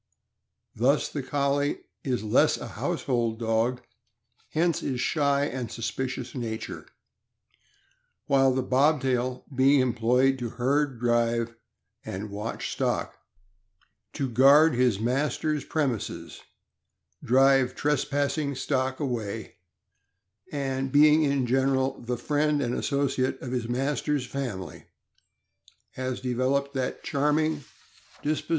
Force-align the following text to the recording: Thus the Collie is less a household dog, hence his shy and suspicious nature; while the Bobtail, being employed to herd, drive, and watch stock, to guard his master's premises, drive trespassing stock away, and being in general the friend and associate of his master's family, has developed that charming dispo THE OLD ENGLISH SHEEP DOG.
Thus 0.73 1.09
the 1.09 1.21
Collie 1.21 1.81
is 2.03 2.23
less 2.23 2.57
a 2.57 2.69
household 2.69 3.37
dog, 3.37 3.83
hence 4.49 4.79
his 4.79 4.99
shy 4.99 5.45
and 5.45 5.71
suspicious 5.71 6.33
nature; 6.33 6.87
while 8.25 8.51
the 8.51 8.63
Bobtail, 8.63 9.45
being 9.53 9.79
employed 9.79 10.39
to 10.39 10.49
herd, 10.57 10.99
drive, 10.99 11.55
and 12.03 12.31
watch 12.31 12.71
stock, 12.71 13.13
to 14.13 14.27
guard 14.27 14.73
his 14.73 14.99
master's 14.99 15.63
premises, 15.63 16.41
drive 17.23 17.75
trespassing 17.75 18.55
stock 18.55 18.99
away, 18.99 19.57
and 20.51 20.91
being 20.91 21.21
in 21.21 21.45
general 21.45 22.01
the 22.01 22.17
friend 22.17 22.59
and 22.59 22.73
associate 22.73 23.39
of 23.39 23.51
his 23.51 23.69
master's 23.69 24.25
family, 24.25 24.85
has 25.91 26.19
developed 26.19 26.73
that 26.73 27.03
charming 27.03 27.57
dispo 27.57 27.59
THE 27.59 27.63
OLD 27.63 27.65
ENGLISH 28.23 28.37
SHEEP 28.39 28.47
DOG. 28.47 28.49